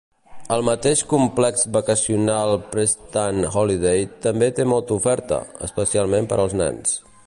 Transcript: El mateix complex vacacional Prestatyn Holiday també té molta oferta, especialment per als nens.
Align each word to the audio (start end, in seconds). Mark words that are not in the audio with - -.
El 0.53 0.63
mateix 0.69 1.03
complex 1.11 1.65
vacacional 1.75 2.55
Prestatyn 2.73 3.45
Holiday 3.57 4.09
també 4.27 4.51
té 4.61 4.69
molta 4.75 5.01
oferta, 5.01 5.43
especialment 5.71 6.33
per 6.33 6.41
als 6.47 6.63
nens. 6.65 7.03